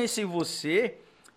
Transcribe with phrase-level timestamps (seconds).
[0.00, 0.94] conheci você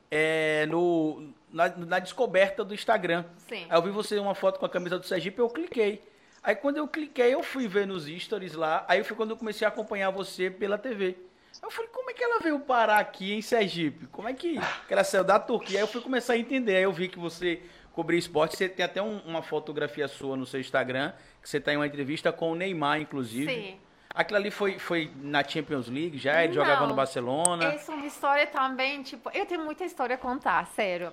[0.09, 3.26] é, no, na, na, descoberta do Instagram.
[3.38, 3.65] Sim.
[3.70, 6.01] Aí eu vi você uma foto com a camisa do Sergipe eu cliquei.
[6.42, 8.85] Aí quando eu cliquei, eu fui ver nos stories lá.
[8.88, 11.17] Aí foi quando eu comecei a acompanhar você pela TV.
[11.62, 14.07] Eu falei, como é que ela veio parar aqui em Sergipe?
[14.07, 15.80] Como é que, que ela saiu da Turquia?
[15.80, 16.77] Aí eu fui começar a entender.
[16.77, 17.61] Aí eu vi que você
[17.91, 18.57] cobria esporte.
[18.57, 21.88] Você tem até um, uma fotografia sua no seu Instagram, que você está em uma
[21.88, 23.53] entrevista com o Neymar, inclusive.
[23.53, 23.80] Sim.
[24.14, 26.44] Aquilo ali foi, foi na Champions League já?
[26.44, 27.66] Ele Não, jogava no Barcelona?
[27.66, 31.12] Essa é uma história também, tipo, eu tenho muita história a contar, sério.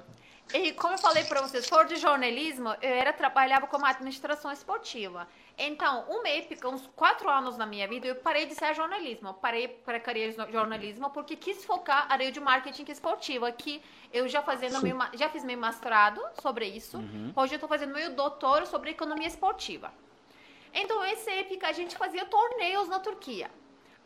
[0.52, 5.28] E como eu falei para vocês, for de jornalismo, eu era trabalhava como administração esportiva.
[5.56, 9.34] Então, uma época, uns quatro anos na minha vida, eu parei de ser jornalismo.
[9.34, 13.80] Parei para carreira de jornalismo porque quis focar a área de marketing esportiva, que
[14.12, 16.98] eu já fazendo meu, já fiz meu mestrado sobre isso.
[16.98, 17.32] Uhum.
[17.36, 19.92] Hoje eu estou fazendo meu doutor sobre economia esportiva.
[20.72, 23.50] Então, essa época a gente fazia torneios na Turquia.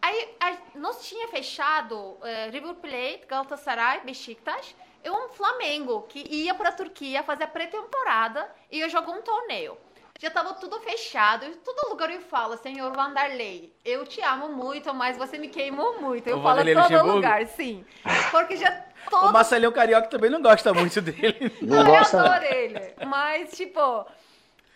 [0.01, 2.21] Aí, a, nós tinha fechado uh,
[2.53, 8.51] River Plate, Galatasaray, Besiktas e um Flamengo que ia para a Turquia fazer a pré-temporada
[8.71, 9.79] e ia jogar um torneio.
[10.21, 11.45] Já estava tudo fechado.
[11.65, 16.29] Todo lugar eu falo, senhor Vanderlei, eu te amo muito, mas você me queimou muito.
[16.29, 17.85] Eu o falo em todo lugar, sim.
[18.31, 18.71] Porque já
[19.11, 19.27] todo...
[19.29, 21.53] O Marcelinho Carioca também não gosta muito dele.
[21.61, 22.17] Não, não gosta.
[22.17, 22.95] Eu adoro ele.
[23.07, 24.07] Mas, tipo,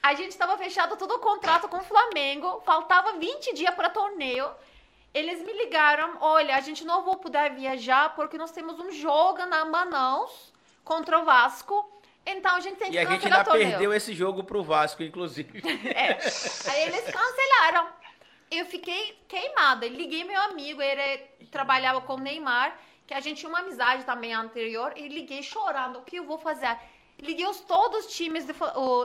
[0.08, 4.48] a gente estava fechado todo o contrato com o Flamengo, faltava 20 dias para torneio.
[5.12, 9.44] Eles me ligaram, olha, a gente não vai poder viajar porque nós temos um jogo
[9.44, 10.50] na Manaus
[10.82, 11.86] contra o Vasco.
[12.24, 15.60] Então a gente tem que E a gente ainda perdeu esse jogo pro Vasco, inclusive.
[15.94, 16.12] É.
[16.70, 17.88] Aí eles cancelaram.
[18.50, 19.86] Eu fiquei queimada.
[19.86, 21.18] Liguei meu amigo, ele
[21.50, 25.98] trabalhava com o Neymar, que a gente tinha uma amizade também anterior, e liguei chorando.
[25.98, 26.78] O que eu vou fazer?
[27.20, 28.54] Liguei os todos os times da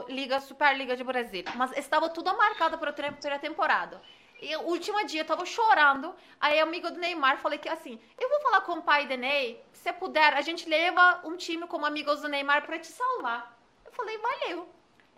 [0.08, 4.00] Liga Superliga de Brasil, mas estava tudo marcado para a temporada.
[4.40, 6.14] E o último dia eu tava chorando.
[6.40, 9.64] Aí, amigo do Neymar, falei que assim: eu vou falar com o pai do Ney.
[9.72, 13.58] Se puder, a gente leva um time como amigos do Neymar para te salvar.
[13.84, 14.68] Eu falei: valeu.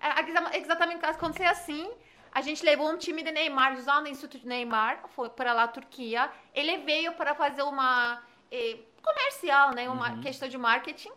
[0.00, 1.90] É, exatamente aconteceu assim.
[2.32, 6.30] A gente levou um time de Neymar, usando o Instituto Neymar, foi para lá, Turquia.
[6.54, 9.88] Ele veio para fazer uma eh, comercial, né?
[9.88, 10.20] Uma uhum.
[10.20, 11.12] questão de marketing.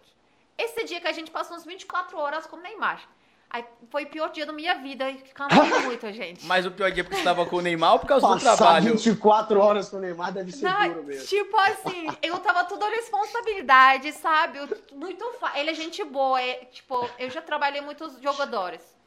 [0.59, 3.02] Esse dia que a gente passou uns 24 horas com o Neymar.
[3.50, 6.46] Aí foi o pior dia da minha vida, cansei muito, gente.
[6.46, 8.92] Mas o pior dia porque estava com o Neymar ou por causa Passar do trabalho?
[8.92, 11.25] 24 horas com o Neymar deve ser Não, duro mesmo.
[11.25, 14.59] Tipo assim, eu tava toda responsabilidade, sabe?
[14.94, 15.25] muito
[15.56, 18.99] Ele é gente boa, é, tipo, eu já trabalhei muitos jogadores.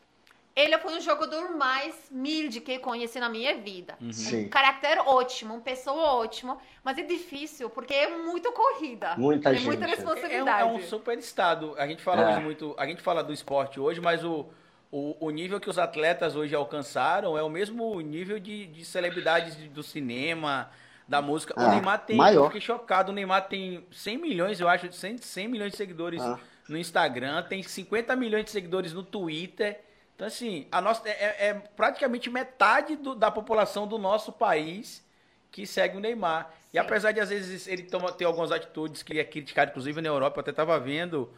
[0.55, 3.97] Ele foi um jogador mais humilde que eu conheci na minha vida.
[4.01, 4.41] Uhum.
[4.41, 9.15] Um caráter ótimo, uma pessoa ótima, mas é difícil porque é muito corrida.
[9.17, 9.67] Muita é gente.
[9.67, 10.63] muita responsabilidade.
[10.63, 11.75] É, um, é um super estado.
[11.79, 12.41] A gente fala é.
[12.41, 14.47] muito, a gente fala do esporte hoje, mas o,
[14.91, 19.57] o, o, nível que os atletas hoje alcançaram é o mesmo nível de, de celebridades
[19.71, 20.71] do cinema,
[21.09, 21.59] da música.
[21.59, 22.43] o é, Neymar tem, maior.
[22.43, 26.21] eu fiquei chocado, o Neymar tem 100 milhões, eu acho, 100, 100 milhões de seguidores
[26.21, 26.39] ah.
[26.69, 29.81] no Instagram, tem 50 milhões de seguidores no Twitter.
[30.23, 35.05] Então, assim, a nossa, é, é, é praticamente metade do, da população do nosso país
[35.51, 36.45] que segue o Neymar.
[36.45, 36.69] Sim.
[36.75, 40.09] E apesar de, às vezes, ele toma, ter algumas atitudes que é criticado, inclusive na
[40.09, 41.29] Europa, eu até estava vendo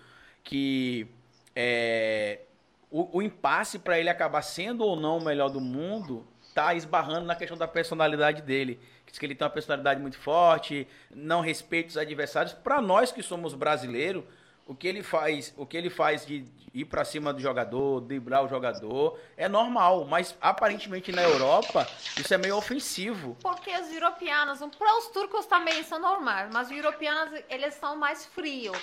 [0.43, 1.07] que
[1.57, 2.41] é,
[2.91, 7.25] o, o impasse para ele acabar sendo ou não o melhor do mundo tá esbarrando
[7.25, 8.79] na questão da personalidade dele.
[9.07, 12.53] Diz que ele tem uma personalidade muito forte, não respeita os adversários.
[12.53, 14.25] Para nós que somos brasileiros,
[14.67, 18.45] o que ele faz, o que ele faz de ir para cima do jogador, driblar
[18.45, 21.87] o jogador, é normal, mas aparentemente na Europa
[22.19, 23.37] isso é meio ofensivo.
[23.43, 28.27] Porque os europeus, para os turcos também são normais, mas os europeus eles são mais
[28.27, 28.77] frios.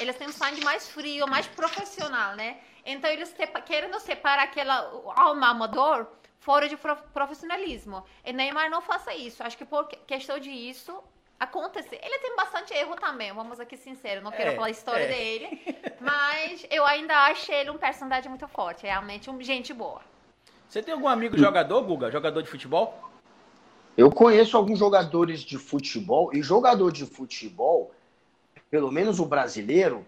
[0.00, 2.58] Eles têm um sangue mais frio, mais profissional, né?
[2.84, 3.34] Então eles
[3.66, 4.76] querendo separar aquela
[5.14, 6.06] alma amador
[6.38, 6.76] fora de
[7.12, 8.04] profissionalismo.
[8.24, 9.42] E Neymar não faça isso.
[9.42, 11.02] Acho que por questão de isso,
[11.40, 11.98] acontecer.
[12.02, 15.08] Ele tem bastante erro também, vamos aqui sincero, não quero é, falar a história é.
[15.08, 20.02] dele, mas eu ainda acho ele um personagem muito forte, realmente um gente boa.
[20.68, 22.10] Você tem algum amigo jogador, Guga?
[22.10, 23.10] Jogador de futebol?
[23.96, 27.90] Eu conheço alguns jogadores de futebol, e jogador de futebol,
[28.70, 30.06] pelo menos o brasileiro,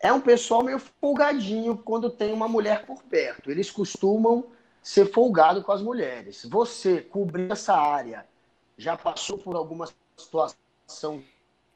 [0.00, 3.50] é um pessoal meio folgadinho quando tem uma mulher por perto.
[3.50, 4.46] Eles costumam
[4.82, 6.44] ser folgado com as mulheres.
[6.46, 8.26] Você cobrir essa área,
[8.76, 11.22] já passou por algumas situação.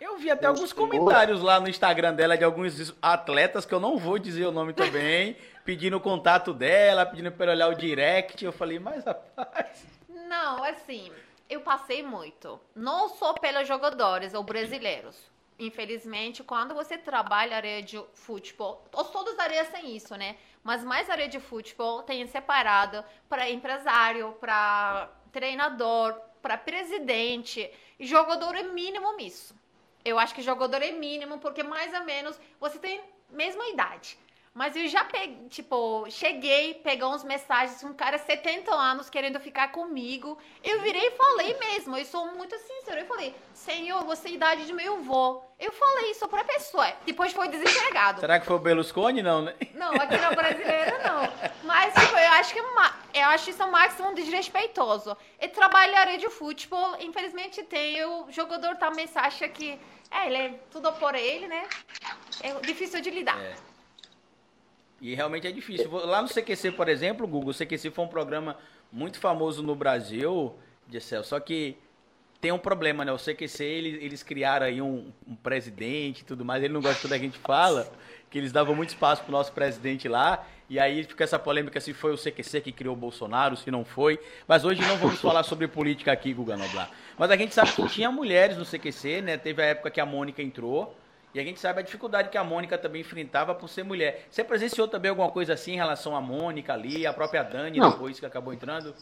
[0.00, 3.98] Eu vi até alguns comentários lá no Instagram dela de alguns atletas que eu não
[3.98, 8.44] vou dizer o nome também, pedindo o contato dela, pedindo para olhar o direct.
[8.44, 9.84] Eu falei, mas rapaz.
[10.08, 11.10] Não, assim,
[11.50, 12.60] eu passei muito.
[12.76, 15.16] Não só pelos jogadores ou brasileiros.
[15.58, 20.36] Infelizmente, quando você trabalha área de futebol, todos áreas têm isso, né?
[20.62, 27.70] Mas mais área de futebol tem separado para empresário, para treinador, para presidente.
[28.00, 29.54] Jogador é mínimo isso.
[30.04, 33.00] Eu acho que jogador é mínimo, porque mais ou menos você tem
[33.30, 34.18] mesma idade.
[34.58, 39.70] Mas eu já peguei, tipo, cheguei, pegar uns mensagens, um cara 70 anos querendo ficar
[39.70, 40.36] comigo.
[40.64, 42.98] Eu virei e falei mesmo, eu sou muito sincero.
[42.98, 45.40] Eu falei, senhor, você é a idade de meu avô.
[45.60, 46.92] Eu falei isso pra pessoa.
[47.06, 48.18] Depois foi desempregado.
[48.18, 49.54] Será que foi o Berlusconi, não, né?
[49.74, 51.52] Não, aqui no brasileiro não.
[51.62, 52.62] Mas tipo, eu acho que é
[53.18, 55.16] eu acho isso o máximo desrespeitoso.
[55.40, 58.04] E trabalharia de futebol, infelizmente tem.
[58.04, 59.78] O jogador também acha que.
[60.10, 61.68] É, ele é tudo por ele, né?
[62.42, 63.38] É difícil de lidar.
[63.38, 63.54] É.
[65.00, 65.90] E realmente é difícil.
[65.90, 68.56] Lá no CQC, por exemplo, Google, o CQC foi um programa
[68.90, 70.54] muito famoso no Brasil,
[70.90, 71.76] Gessel, só que
[72.40, 73.12] tem um problema, né?
[73.12, 77.00] O CQC, eles, eles criaram aí um, um presidente e tudo mais, ele não gosta
[77.00, 77.90] quando a gente fala,
[78.30, 81.94] que eles davam muito espaço pro nosso presidente lá, e aí fica essa polêmica se
[81.94, 84.20] foi o CQC que criou o Bolsonaro, se não foi.
[84.46, 86.90] Mas hoje não vamos falar sobre política aqui, Guga Noblar.
[87.16, 89.36] Mas a gente sabe que tinha mulheres no CQC, né?
[89.38, 90.94] Teve a época que a Mônica entrou,
[91.34, 94.26] e a gente sabe a dificuldade que a Mônica também enfrentava por ser mulher.
[94.30, 97.90] Você presenciou também alguma coisa assim em relação à Mônica ali, a própria Dani Não.
[97.90, 98.94] depois que acabou entrando?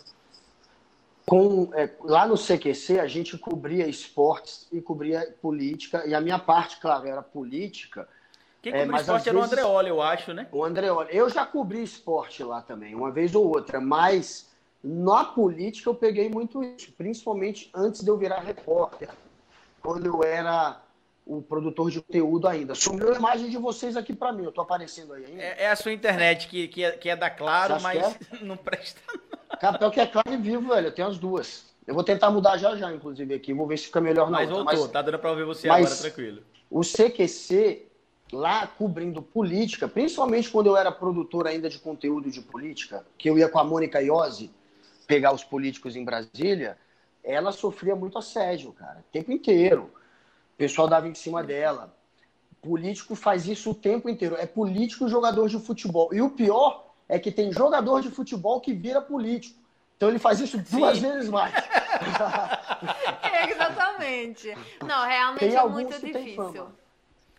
[1.28, 6.38] Com, é, lá no CQC a gente cobria esportes e cobria política, e a minha
[6.38, 8.08] parte, claro, era política.
[8.62, 10.49] Quem é, cobria esporte era vezes, o Andreoli, eu acho, né?
[10.52, 11.08] O Andreoli.
[11.11, 14.50] Eu já cobri esporte lá também, uma vez ou outra, mas
[14.82, 19.08] na política eu peguei muito isso, principalmente antes de eu virar repórter.
[19.82, 20.81] Quando eu era
[21.26, 22.73] o produtor de conteúdo ainda.
[22.75, 25.43] Sumiu a imagem de vocês aqui para mim, eu tô aparecendo aí ainda.
[25.43, 28.17] É, é, a sua internet que, que, é, que é da Claro, mas é?
[28.43, 29.00] não presta.
[29.61, 31.67] Capel que é claro e vivo, velho, eu tenho as duas.
[31.87, 34.51] Eu vou tentar mudar já já, inclusive, aqui, vou ver se fica melhor na Mas
[34.51, 34.65] outra.
[34.65, 36.43] voltou, mas, tá dando para ouvir você agora, tranquilo.
[36.69, 37.87] O CQC,
[38.33, 43.39] lá cobrindo política, principalmente quando eu era produtor ainda de conteúdo de política, que eu
[43.39, 44.51] ia com a Mônica Iose
[45.07, 46.77] pegar os políticos em Brasília,
[47.23, 49.91] ela sofria muito assédio, cara, o tempo inteiro
[50.57, 51.95] o pessoal dava em cima dela.
[52.63, 54.37] Político faz isso o tempo inteiro.
[54.37, 56.09] É político jogador de futebol.
[56.15, 59.58] E o pior é que tem jogador de futebol que vira político.
[59.97, 61.03] Então ele faz isso duas Sim.
[61.03, 61.55] vezes mais.
[63.23, 64.55] é, exatamente.
[64.85, 66.69] Não, realmente é muito difícil.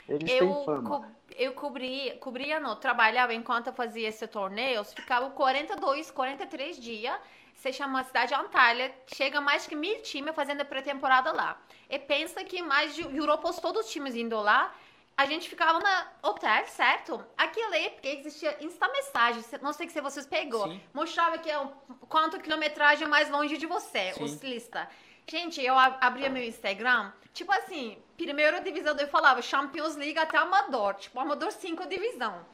[0.10, 0.90] Eles eu, têm fama.
[0.90, 1.06] Co
[1.36, 7.14] eu cobri, cobria, não, trabalhava enquanto eu fazia esse torneio, ficava 42, 43 dias
[7.58, 11.60] se chama Cidade Antalya, chega mais que mil times fazendo a pré-temporada lá.
[11.90, 14.74] E pensa que mais de Europa, todos os times indo lá,
[15.18, 17.26] a gente ficava no hotel, certo?
[17.36, 20.80] Aquilo aí, porque existia insta-mensagem, não sei se vocês pegou, Sim.
[20.94, 21.70] mostrava que é um,
[22.08, 24.24] quanto quilometragem mais longe de você, Sim.
[24.24, 24.88] os lista.
[25.28, 30.94] Gente, eu abria meu Instagram, tipo assim, primeira divisão, eu falava Champions League até Amador,
[30.94, 32.46] tipo Amador 5 divisão.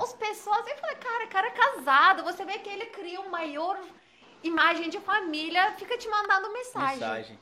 [0.00, 3.80] As pessoas, eu falei, cara, cara casado, você vê que ele cria um maior
[4.42, 6.98] imagem de família, fica te mandando mensagem.
[6.98, 7.38] Mensagem.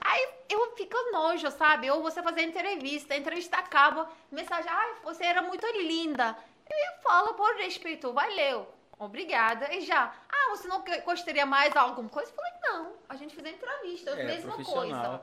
[0.00, 1.90] Aí eu fico nojo, sabe?
[1.90, 6.36] Ou você fazer entrevista, a entrevista acaba, mensagem, ai, ah, você era muito linda.
[6.68, 8.68] Eu falo por respeito, valeu,
[8.98, 9.72] obrigada.
[9.74, 12.30] E já, ah, você não gostaria mais de alguma coisa?
[12.30, 15.20] Eu falei, não, a gente fez a entrevista, é, mesma coisa.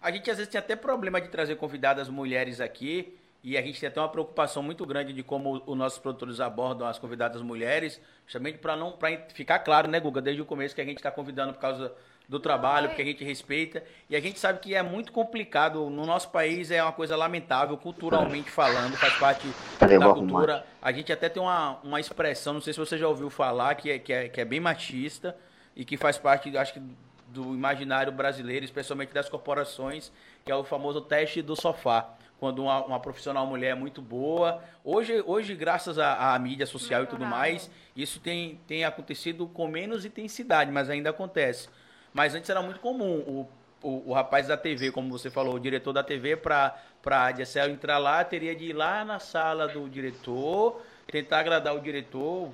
[0.00, 3.80] A gente às vezes tem até problema de trazer convidadas mulheres aqui, e a gente
[3.80, 8.00] tem até uma preocupação muito grande de como os nossos produtores abordam as convidadas mulheres,
[8.26, 11.10] justamente para não para ficar claro, né, Guga, desde o começo que a gente está
[11.10, 11.92] convidando por causa
[12.30, 13.82] do trabalho, porque a gente respeita.
[14.08, 15.90] E a gente sabe que é muito complicado.
[15.90, 19.48] No nosso país é uma coisa lamentável, culturalmente falando, faz parte
[19.80, 20.64] da cultura.
[20.80, 23.90] A gente até tem uma, uma expressão, não sei se você já ouviu falar, que
[23.90, 25.36] é, que, é, que é bem machista
[25.74, 26.80] e que faz parte, acho que,
[27.26, 30.12] do imaginário brasileiro, especialmente das corporações,
[30.44, 34.62] que é o famoso teste do sofá quando uma, uma, profissional mulher é muito boa.
[34.82, 39.68] Hoje, hoje graças à, à mídia social e tudo mais, isso tem, tem acontecido com
[39.68, 41.68] menos intensidade, mas ainda acontece.
[42.12, 43.48] Mas antes era muito comum o,
[43.82, 46.76] o, o rapaz da TV, como você falou, o diretor da TV, para
[47.06, 51.80] a ADSL entrar lá, teria de ir lá na sala do diretor, tentar agradar o
[51.80, 52.50] diretor,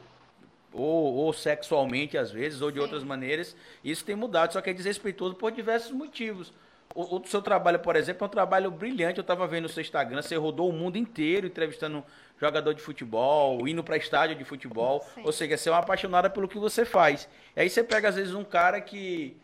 [0.72, 2.82] ou, ou, sexualmente às vezes, ou de Sim.
[2.82, 3.56] outras maneiras.
[3.82, 6.52] Isso tem mudado, só que é desrespeitoso por diversos motivos.
[6.94, 9.18] O, o seu trabalho, por exemplo, é um trabalho brilhante.
[9.18, 12.04] Eu estava vendo no seu Instagram, você rodou o mundo inteiro entrevistando
[12.40, 15.04] jogador de futebol, indo para estádio de futebol.
[15.14, 15.22] Sim.
[15.24, 17.28] Ou seja, você é uma apaixonada pelo que você faz.
[17.54, 19.36] E aí você pega, às vezes, um cara que,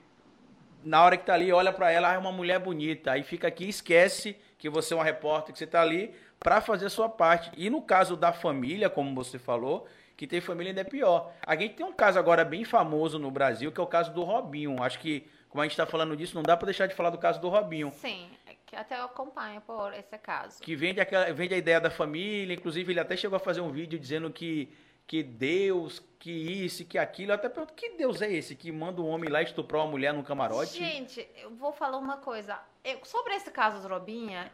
[0.85, 3.13] na hora que tá ali, olha para ela, ah, é uma mulher bonita.
[3.13, 6.87] Aí fica aqui esquece que você é uma repórter, que você tá ali para fazer
[6.87, 7.51] a sua parte.
[7.57, 9.87] E no caso da família, como você falou,
[10.17, 11.33] que tem família ainda é pior.
[11.47, 14.23] A gente tem um caso agora bem famoso no Brasil, que é o caso do
[14.23, 14.83] Robinho.
[14.83, 17.19] Acho que como a gente está falando disso, não dá para deixar de falar do
[17.19, 17.93] caso do Robinho.
[17.93, 18.27] Sim,
[18.65, 20.63] que até eu acompanho por esse caso.
[20.63, 23.71] Que vende, aquela, vende a ideia da família, inclusive ele até chegou a fazer um
[23.71, 24.73] vídeo dizendo que,
[25.07, 27.33] que Deus, que isso, que aquilo.
[27.33, 30.15] Eu até pergunto, que Deus é esse que manda um homem lá estuprar uma mulher
[30.15, 30.79] num camarote?
[30.79, 32.59] Gente, eu vou falar uma coisa.
[32.85, 34.53] Eu, sobre esse caso do Robinha,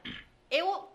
[0.51, 0.89] eu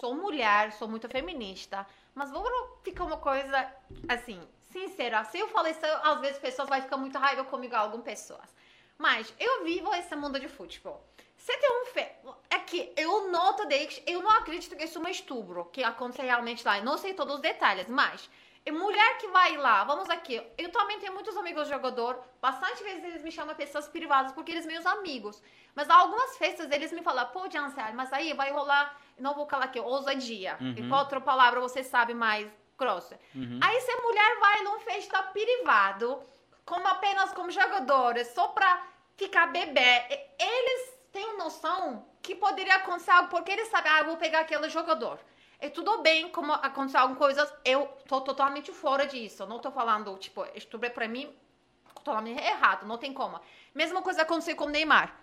[0.00, 2.44] sou mulher, sou muito feminista, mas vou
[2.82, 3.72] ficar uma coisa
[4.08, 5.24] assim, sincera.
[5.24, 8.54] Se eu falei isso, às vezes pessoas vão ficar muito raiva comigo, algumas pessoas.
[8.98, 11.06] Mas eu vivo esse mundo de futebol.
[11.36, 12.08] Você tem um fe...
[12.50, 14.02] É que eu noto desde.
[14.06, 16.78] Eu não acredito que isso é um estupro que acontece realmente lá.
[16.78, 18.28] Eu não sei todos os detalhes, mas.
[18.66, 20.42] É mulher que vai lá, vamos aqui.
[20.58, 22.20] Eu também tenho muitos amigos jogador.
[22.42, 25.40] Bastante vezes eles me chamam pessoas privadas porque eles são meus amigos.
[25.72, 29.00] Mas algumas festas eles me falam, pô, Jansel, mas aí vai rolar.
[29.16, 30.56] Não vou falar aqui, ousadia.
[30.60, 30.74] Uhum.
[30.76, 33.20] E qual outra palavra você sabe mais grossa?
[33.32, 33.60] Uhum.
[33.62, 36.20] Aí se a mulher vai numa festa privado,
[36.64, 38.84] como apenas como jogadores, só pra
[39.16, 44.16] ficar bebê, eles têm noção que poderia acontecer algo, porque eles sabem, ah, eu vou
[44.16, 45.20] pegar aquele jogador.
[45.60, 49.42] E tudo bem como acontecer alguma coisa, eu tô totalmente fora disso.
[49.42, 51.34] Eu não tô falando, tipo, estupro pra mim
[51.94, 53.40] totalmente errado, não tem como.
[53.74, 55.14] Mesma coisa aconteceu com o Neymar.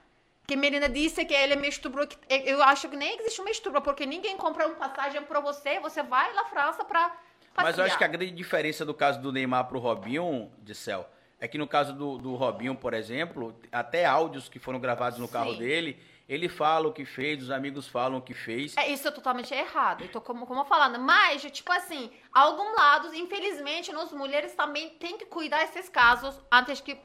[0.46, 2.06] Que a menina disse que ele me estuprou.
[2.30, 6.04] Eu acho que nem existe uma estupro, porque ninguém compra uma passagem pra você, você
[6.04, 7.10] vai na França pra
[7.54, 7.64] passear.
[7.64, 11.08] Mas eu acho que a grande diferença do caso do Neymar pro Robinho, de céu,
[11.40, 15.28] é que no caso do, do Robinho, por exemplo, até áudios que foram gravados no
[15.30, 15.60] carro Sim.
[15.60, 18.76] dele, ele fala o que fez, os amigos falam o que fez.
[18.78, 20.04] É, isso é totalmente errado.
[20.04, 20.98] Eu tô como, como falando.
[21.00, 26.80] Mas, tipo assim, alguns lados, infelizmente, nós mulheres também tem que cuidar desses casos antes
[26.80, 26.98] que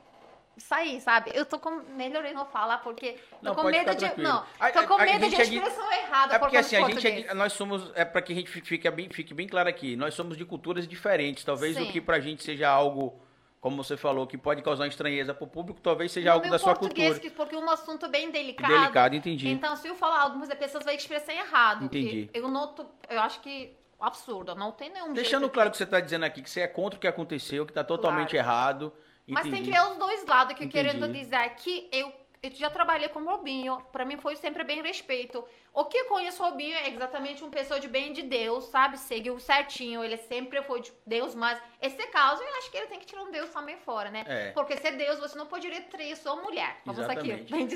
[0.56, 1.30] sair, sabe?
[1.34, 1.82] Eu tô com.
[1.96, 3.12] Melhorei não falar, porque.
[3.12, 3.96] Tô não, com medo de.
[3.96, 4.28] Tranquilo.
[4.28, 6.34] Não, tô com a, medo a de expressão errada.
[6.34, 7.90] É porque assim, a gente é, nós somos.
[7.94, 9.96] É para que a gente fique bem, fique bem claro aqui.
[9.96, 11.44] Nós somos de culturas diferentes.
[11.44, 11.88] Talvez Sim.
[11.88, 13.20] o que pra gente seja algo
[13.60, 16.76] como você falou, que pode causar estranheza para o público, talvez seja algo da sua
[16.76, 17.18] cultura.
[17.18, 18.72] Que, porque é um assunto bem delicado.
[18.72, 19.48] Delicado, entendi.
[19.48, 21.84] Então, se eu falar algumas pessoas vão expressar errado.
[21.84, 22.30] Entendi.
[22.32, 26.24] Eu noto, eu acho que absurdo, não tem nenhum Deixando claro que você está dizendo
[26.24, 28.46] aqui que você é contra o que aconteceu, que está totalmente claro.
[28.46, 28.92] errado.
[29.26, 29.48] Entendi.
[29.48, 30.72] Mas tem que ver os dois lados, que Entendi.
[30.72, 34.82] querendo dizer que eu eu já trabalhei com o Robinho, para mim foi sempre bem
[34.82, 35.44] respeito.
[35.72, 38.98] O que eu conheço o Robinho é exatamente uma pessoa de bem de Deus, sabe?
[38.98, 42.98] Seguiu certinho, ele sempre foi de Deus, mas esse caso eu acho que ele tem
[42.98, 44.24] que tirar um Deus também fora, né?
[44.26, 44.50] É.
[44.52, 46.78] Porque ser Deus, você não poderia ter só mulher.
[46.84, 47.42] Vamos exatamente.
[47.42, 47.66] aqui, bem